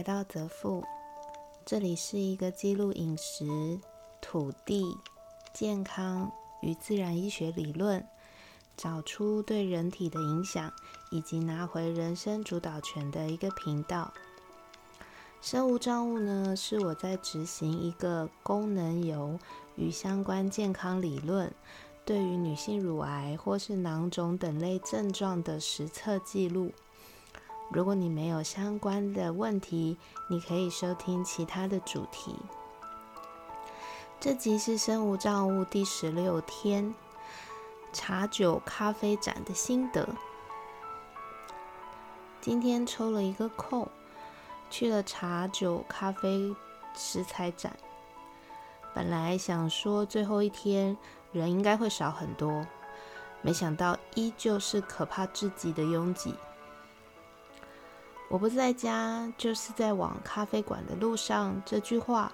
[0.00, 0.82] 来到泽富。
[1.66, 3.78] 这里是一个记录饮食、
[4.22, 4.96] 土地、
[5.52, 8.02] 健康与自然医学理论，
[8.78, 10.72] 找出对人体的影响，
[11.10, 14.10] 以及拿回人生主导权的一个频道。
[15.42, 19.38] 生物账务呢，是我在执行一个功能油
[19.76, 21.52] 与相关健康理论，
[22.06, 26.72] 对于女性乳癌或是囊肿等类症状的实测记录。
[27.72, 29.96] 如果你没有相关的问题，
[30.28, 32.34] 你可以收听其他的主题。
[34.18, 36.92] 这集是生物账务第十六天
[37.92, 40.08] 茶酒咖啡展的心得。
[42.40, 43.88] 今天抽了一个空，
[44.68, 46.54] 去了茶酒咖啡
[46.96, 47.76] 食材展。
[48.92, 50.96] 本来想说最后一天
[51.30, 52.66] 人应该会少很多，
[53.42, 56.34] 没想到依旧是可怕至极的拥挤。
[58.30, 61.60] 我不在家，就是在往咖啡馆的路上。
[61.66, 62.32] 这句话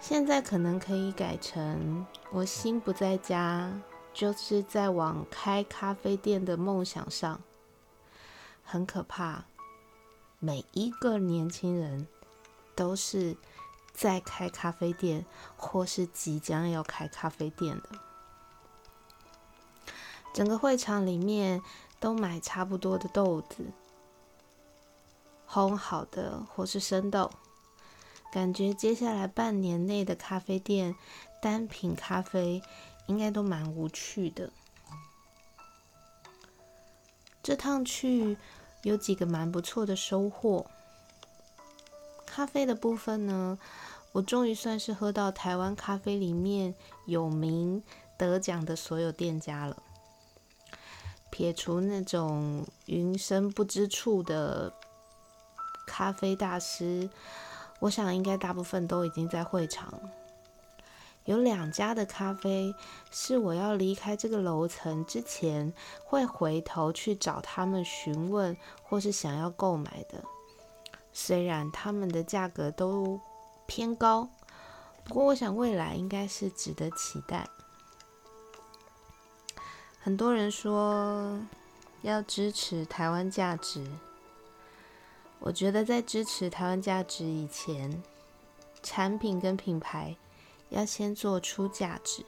[0.00, 3.72] 现在可能可以改成：我心不在家，
[4.12, 7.40] 就是在往开咖啡店的梦想上。
[8.64, 9.44] 很可怕，
[10.40, 12.08] 每一个年轻人
[12.74, 13.36] 都是
[13.92, 15.24] 在开咖啡店，
[15.56, 17.90] 或是即将要开咖啡店的。
[20.34, 21.62] 整个会场里面
[22.00, 23.66] 都买差不多的豆子。
[25.48, 27.30] 烘好的或是生豆，
[28.32, 30.94] 感觉接下来半年内的咖啡店
[31.40, 32.60] 单品咖啡
[33.06, 34.50] 应该都蛮无趣的。
[37.42, 38.36] 这趟去
[38.82, 40.66] 有几个蛮不错的收获。
[42.26, 43.58] 咖啡的部分呢，
[44.12, 46.74] 我终于算是喝到台湾咖啡里面
[47.06, 47.82] 有名
[48.18, 49.80] 得奖的所有店家了。
[51.30, 54.74] 撇除那种云深不知处的。
[55.96, 57.08] 咖啡大师，
[57.78, 59.98] 我想应该大部分都已经在会场。
[61.24, 62.74] 有两家的咖啡
[63.10, 65.72] 是我要离开这个楼层之前
[66.04, 70.22] 会回头去找他们询问或是想要购买的。
[71.14, 73.18] 虽然他们的价格都
[73.64, 74.28] 偏高，
[75.02, 77.48] 不过我想未来应该是值得期待。
[79.98, 81.40] 很多人说
[82.02, 83.82] 要支持台湾价值。
[85.38, 88.02] 我觉得在支持台湾价值以前，
[88.82, 90.16] 产品跟品牌
[90.70, 92.24] 要先做出价值。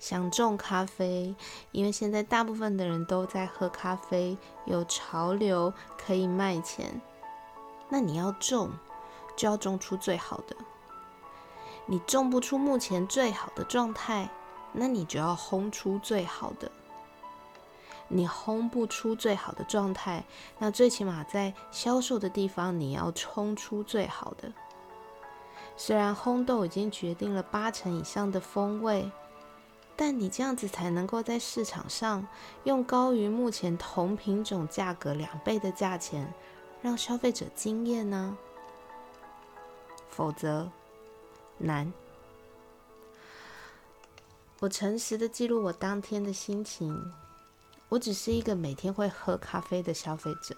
[0.00, 1.34] 想种咖啡，
[1.72, 4.36] 因为现在大部分的人都在喝咖啡，
[4.66, 7.00] 有潮流可以卖钱。
[7.88, 8.70] 那你要种，
[9.36, 10.56] 就要种出最好的。
[11.86, 14.28] 你种不出目前最好的状态，
[14.72, 16.70] 那你就要烘出最好的。
[18.16, 20.24] 你烘不出最好的状态，
[20.56, 24.52] 那最起码在销售的地方，你要冲出最好的。
[25.76, 29.10] 虽然烘豆已经决定了八成以上的风味，
[29.96, 32.24] 但你这样子才能够在市场上
[32.62, 36.32] 用高于目前同品种价格两倍的价钱，
[36.80, 38.38] 让消费者惊艳呢？
[40.08, 40.70] 否则
[41.58, 41.92] 难。
[44.60, 47.12] 我诚实的记录我当天的心情。
[47.94, 50.56] 我只是一个每天会喝咖啡的消费者，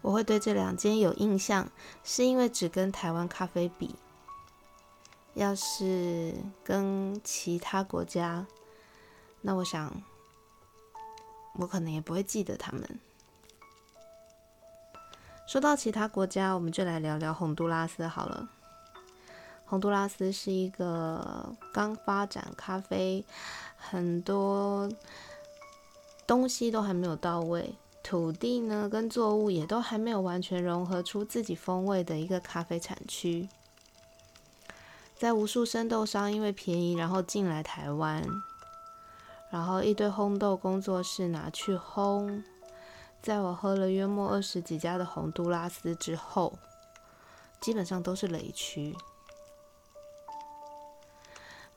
[0.00, 1.70] 我会对这两间有印象，
[2.02, 3.94] 是因为只跟台湾咖啡比，
[5.34, 6.34] 要是
[6.64, 8.44] 跟其他国家，
[9.40, 10.02] 那我想
[11.54, 12.98] 我可能也不会记得他们。
[15.46, 18.48] 说到其他国家，我们就来聊聊洪都拉斯好了。
[19.66, 23.24] 洪都拉斯是一个刚发展咖啡，
[23.76, 24.88] 很多
[26.26, 33.48] 东西都还没有到位，土地呢跟作物也都还没有完全融合出自己风味的一个咖啡产区。
[35.16, 38.24] 在无数生豆商因为便宜，然后进来台湾，
[39.50, 42.44] 然后一堆烘豆工作室拿去烘，
[43.20, 46.56] 在我喝了约莫二十几家的洪都拉斯之后，
[47.60, 48.94] 基本上都是雷区。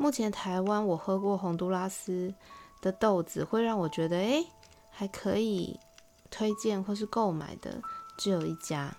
[0.00, 2.32] 目前台湾我喝过洪都拉斯
[2.80, 4.46] 的豆子，会让我觉得哎
[4.90, 5.78] 还可以
[6.30, 7.82] 推荐或是购买的，
[8.16, 8.94] 只有一家。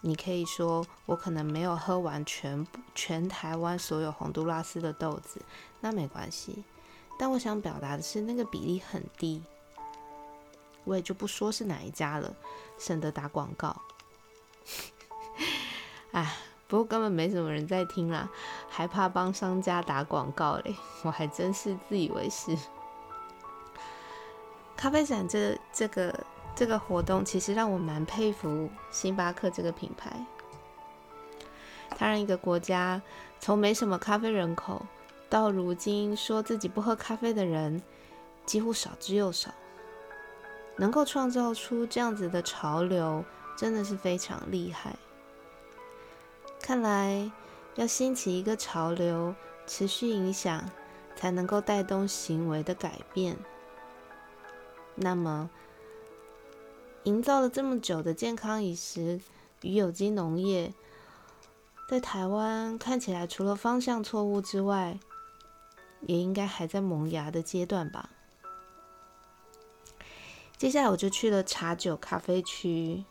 [0.00, 5.42] 你可以说我可能没有喝完全部全台湾所有洪都拉斯的豆子，
[5.80, 6.64] 那没关系。
[7.18, 9.42] 但我想表达的是那个比例很低，
[10.84, 12.34] 我也就不说是哪一家了，
[12.78, 13.76] 省得打广告。
[16.12, 16.34] 哎。
[16.68, 18.30] 不过根本没什么人在听啦，
[18.74, 20.74] 还怕帮商家打广告嘞？
[21.04, 22.56] 我还真是自以为是。
[24.74, 26.24] 咖啡展这这个
[26.56, 30.10] 这个活动，其实让我蛮佩服星巴克这个品牌。
[31.90, 33.00] 它让一个国家
[33.38, 34.80] 从没什么咖啡人口，
[35.28, 37.82] 到如今说自己不喝咖啡的人
[38.46, 39.50] 几乎少之又少，
[40.76, 43.22] 能够创造出这样子的潮流，
[43.54, 44.96] 真的是非常厉害。
[46.60, 47.30] 看来
[47.74, 49.34] 要兴起一个潮流，
[49.66, 50.70] 持续影响，
[51.16, 53.36] 才能够带动行为的改变。
[54.94, 55.48] 那么，
[57.04, 59.20] 营造了这么久的健康饮食
[59.62, 60.74] 与有机农业。
[61.88, 64.98] 在台湾看起来，除了方向错误之外，
[66.02, 68.10] 也应该还在萌芽的阶段吧。
[70.56, 73.04] 接下来我就去了茶酒咖啡区。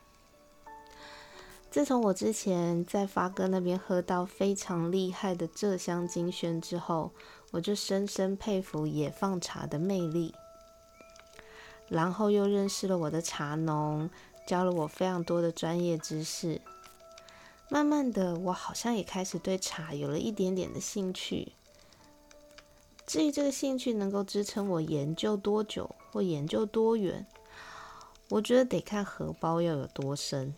[1.72, 7.12] 自从我之前在发哥那边喝到非常厉害的浙香金萱之后，
[7.52, 10.36] 我就深深佩服野放茶的魅力。
[11.88, 14.10] 然后又认识了我的茶农，
[14.46, 16.60] 教了我非常多的专业知识。
[17.70, 21.54] 慢慢的，我好像也开始对茶有了一点点的兴趣。
[23.08, 27.26] 至于这个兴趣能够支撑我研究多久或研究多远，
[28.30, 30.54] 我觉得得看荷包要有多深。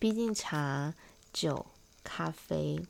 [0.00, 0.94] 毕竟茶、
[1.30, 1.66] 酒、
[2.02, 2.80] 咖啡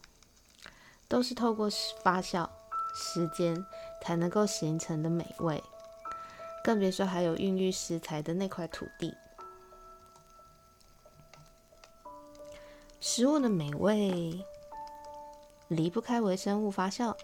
[1.08, 1.68] 都是透过
[2.04, 2.48] 发酵
[2.94, 3.66] 时间
[4.00, 5.60] 才能够形成的美味，
[6.62, 9.12] 更别说还有孕育食材的那块土地。
[13.00, 14.44] 食物的美味
[15.66, 17.16] 离不开微生物发酵，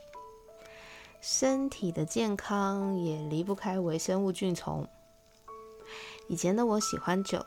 [1.21, 4.89] 身体的健康也离不开微生物菌虫。
[6.27, 7.47] 以前的我喜欢酒，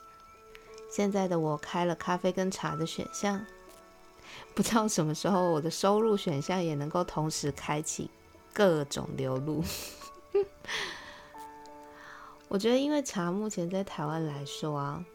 [0.89, 3.45] 现在的我开了咖啡跟茶的选项。
[4.53, 8.09] 不知道什么时候我的收入选项也能够同时开启
[8.53, 9.63] 各种流入。
[12.47, 15.06] 我觉得，因为茶目前在台湾来说啊。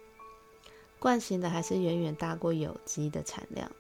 [1.01, 3.71] 惯性的还是远远大过有机的产量，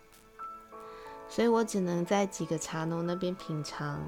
[1.26, 3.99] 所以我只能在几个茶农那边品尝，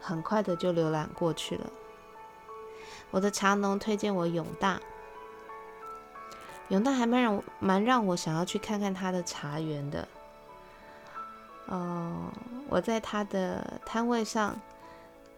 [0.00, 1.70] 很快的就浏览过去了。
[3.10, 4.80] 我的茶农推荐我永大，
[6.70, 10.08] 永大还蛮让蛮让我想要去看看他的茶园的。
[11.66, 12.32] 哦，
[12.68, 14.58] 我在他的摊位上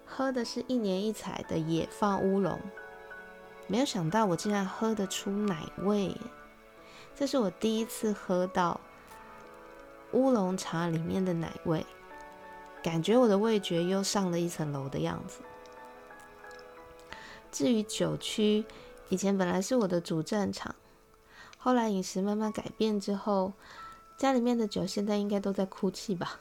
[0.06, 2.58] 喝的是一年一采的野放乌龙，
[3.66, 6.16] 没有想到我竟然喝得出奶味。
[7.14, 8.80] 这是我第一次喝到
[10.12, 11.84] 乌龙茶里面的奶味，
[12.82, 15.40] 感觉我的味觉又上了一层楼的样子。
[17.50, 18.64] 至于酒区，
[19.10, 20.74] 以前本来是我的主战场，
[21.64, 23.52] 后来饮食慢慢改变之后，
[24.18, 26.40] 家里面的酒现在应该都在哭泣吧。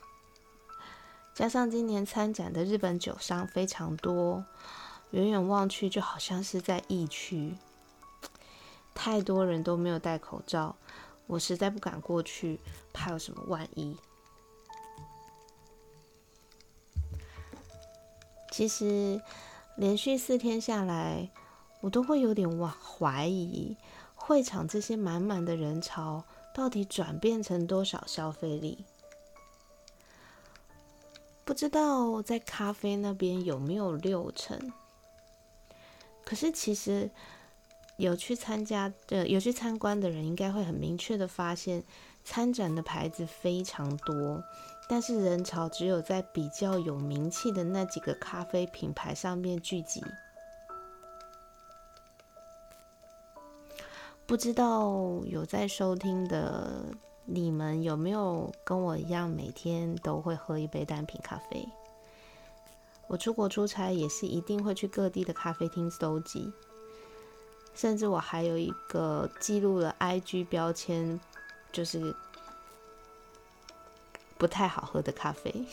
[1.36, 4.44] 加上今年参展的日本酒商非常多，
[5.12, 7.56] 远远望去就好像是在疫区。
[8.96, 10.76] 太多人都没有戴口罩，
[11.28, 12.60] 我实在不敢过去，
[12.92, 13.96] 怕有什么万一。
[18.52, 19.22] 其实
[19.76, 21.30] 连续四天下来，
[21.82, 23.78] 我都会有点哇怀疑，
[24.22, 26.24] 会场这些满满的人潮，
[26.54, 28.86] 到底转变成多少消费力？
[31.44, 34.72] 不知道在咖啡那边有没有六成？
[36.24, 37.10] 可是其实。
[37.98, 41.84] 有去参加的、有去参观的人，应该会很明确的发现，
[42.24, 44.42] 参展的牌子非常多，
[44.90, 50.04] 但是人潮只有在比较有名气的那几个咖啡品牌上面聚集。
[54.32, 56.86] 不知道有在收听的
[57.26, 61.68] 你们有没有跟我一样，每天都会喝一杯单品咖啡？
[63.08, 66.50] 我出国出差也是一定会去各地的咖啡厅搜集。
[67.76, 71.20] 甚至我还有一个记录了 IG 标签，
[71.74, 72.16] 就是
[74.38, 75.66] 不太好喝的咖啡。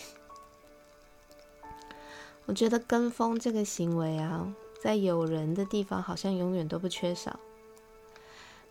[2.46, 7.38] 我觉得跟风这个行为啊，在有人的地方好像永远都不缺少。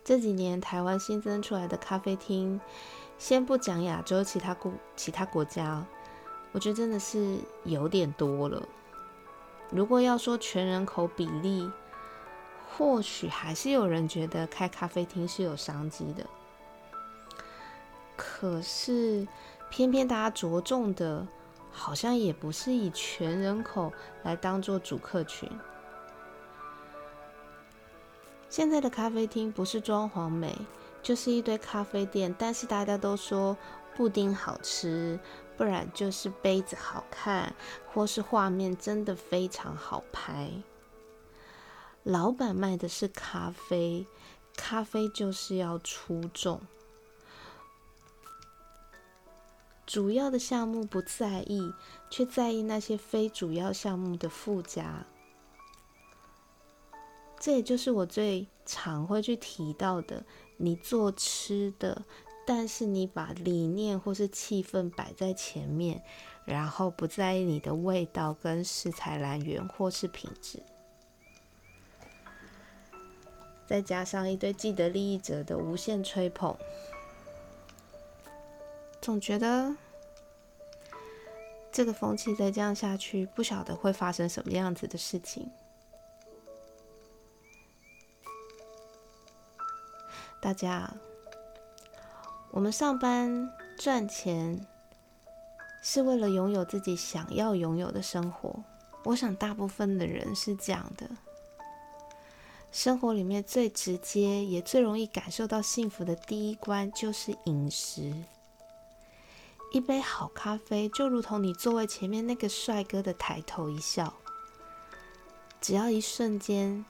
[0.08, 2.58] 这几年台湾新增出来的咖啡厅，
[3.18, 5.84] 先不讲亚洲其他国其他国家，
[6.50, 8.66] 我觉得真的是有点多了。
[9.68, 11.70] 如果要说全人口比例，
[12.70, 16.24] 或许还是有人觉得开咖啡厅是有商机的，
[18.16, 19.28] 可是
[19.68, 21.26] 偏偏大家着重的，
[21.70, 25.46] 好像也不是以全人口来当做主客群。
[28.48, 30.56] 现在的咖啡厅不是装潢美，
[31.02, 33.56] 就是一堆咖啡店，但是大家都说
[33.94, 35.18] 布丁好吃，
[35.56, 37.54] 不然就是杯子好看，
[37.92, 40.50] 或是画面真的非常好拍。
[42.04, 44.06] 老板卖的是咖啡，
[44.56, 46.60] 咖啡就是要出众。
[49.84, 51.72] 主要的项目不在意，
[52.10, 55.04] 却在意那些非主要项目的附加。
[57.40, 60.24] 这也就是我最常会去提到的：
[60.56, 62.02] 你做吃的，
[62.46, 66.02] 但是你把理念或是气氛摆在前面，
[66.44, 70.60] 然后不在意你的味道跟食材来源或是品质，
[73.66, 76.56] 再加上一堆既得利益者的无限吹捧，
[79.00, 79.76] 总觉得
[81.70, 85.48] 这个风气再这样下去，不晓得会发生什么样子的事情。
[90.40, 90.88] 大家，
[92.52, 94.66] 我们上班赚钱
[95.82, 98.54] 是为了拥有自己想要拥有的生活。
[99.04, 101.10] 我想大部分的人是这样的。
[102.70, 108.14] 生活里面最直接也最容易感受到幸福的第一关就是饮食。
[109.72, 114.14] 一杯好咖啡就如同你座位前面那个帅哥的抬头一笑，
[115.60, 116.84] 只要一瞬间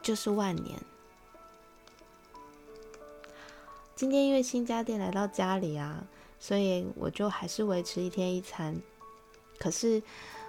[0.00, 0.78] 就是万年。
[3.96, 6.04] 今天因为新家电来到家里啊，
[6.38, 8.78] 所以我就还是维持一天一餐。
[9.58, 10.02] 可是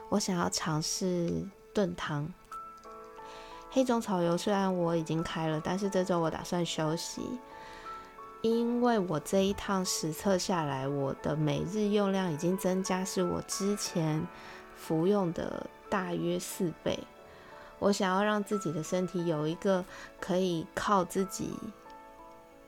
[0.09, 2.33] 我想要尝试炖汤。
[3.71, 7.21] 黑种草油虽然我已经开了，但是这周我打算休息，
[8.41, 14.21] 因为我这一趟实测下来，我的每日用量已经增加，是我之前
[14.75, 16.99] 服用的大约四倍。
[17.79, 19.85] 我想要让自己的身体有一个
[20.19, 21.51] 可以靠自己。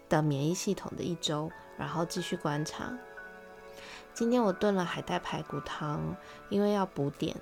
[0.10, 2.92] 的免疫系统的一周，然后继续观察。
[4.14, 6.16] 今天我炖了海带排骨汤，
[6.50, 7.34] 因为要补碘。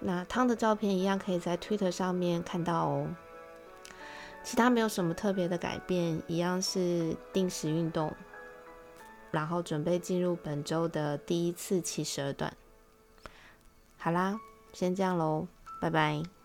[0.00, 3.14] 那汤的照片一样可以在 Twitter 上面看到哦。
[4.42, 8.12] 其他没有什么特别的改变，一样是定时运动，
[9.30, 12.52] 然后准备进入本周的第一次七十二段。
[13.96, 14.40] 好啦，
[14.72, 15.46] 先这样喽，
[15.80, 16.41] 拜拜。